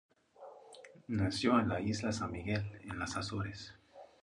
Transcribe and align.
Nació 1.09 1.59
en 1.59 1.69
la 1.69 1.79
Isla 1.79 2.11
San 2.11 2.31
Miguel, 2.31 2.65
en 2.89 2.97
las 2.97 3.15
Azores. 3.17 3.75